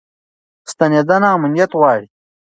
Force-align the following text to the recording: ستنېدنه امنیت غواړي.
ستنېدنه 0.71 1.27
امنیت 1.35 1.71
غواړي. 1.79 2.05